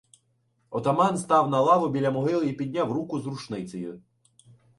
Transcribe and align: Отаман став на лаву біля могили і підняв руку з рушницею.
Отаман 0.71 1.17
став 1.17 1.49
на 1.49 1.61
лаву 1.61 1.89
біля 1.89 2.11
могили 2.11 2.45
і 2.47 2.53
підняв 2.53 2.91
руку 2.91 3.19
з 3.19 3.25
рушницею. 3.25 4.01